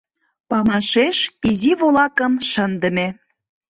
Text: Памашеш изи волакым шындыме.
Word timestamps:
Памашеш 0.49 1.17
изи 1.49 1.71
волакым 1.79 2.33
шындыме. 2.51 3.07